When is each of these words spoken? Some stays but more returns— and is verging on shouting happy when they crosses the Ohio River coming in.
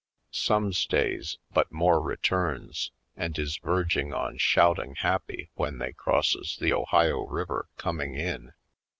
Some 0.33 0.73
stays 0.73 1.37
but 1.53 1.71
more 1.71 2.01
returns— 2.01 2.91
and 3.15 3.37
is 3.37 3.57
verging 3.63 4.15
on 4.15 4.39
shouting 4.39 4.95
happy 4.95 5.51
when 5.53 5.77
they 5.77 5.93
crosses 5.93 6.57
the 6.59 6.73
Ohio 6.73 7.21
River 7.27 7.69
coming 7.77 8.15
in. 8.15 8.51